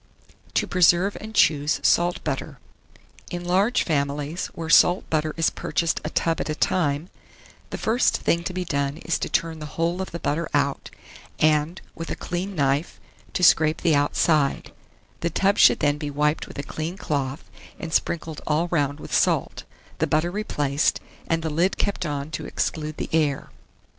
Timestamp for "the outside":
13.81-14.71